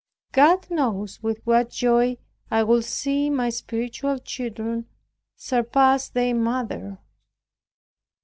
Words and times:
God 0.31 0.71
knows 0.71 1.21
with 1.21 1.45
what 1.45 1.69
joy 1.69 2.17
I 2.49 2.63
would 2.63 2.85
see 2.85 3.29
my 3.29 3.51
spiritual 3.51 4.17
children 4.17 4.87
surpass 5.35 6.09
their 6.09 6.33
mother. 6.33 6.97